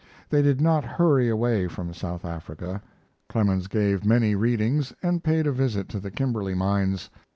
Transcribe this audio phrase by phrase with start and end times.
[0.31, 2.81] They did not hurry away from South Africa.
[3.29, 7.11] Clemens gave many readings and paid a visit to the Kimberley mines.